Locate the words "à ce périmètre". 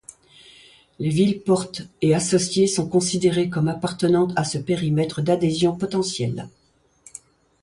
4.35-5.21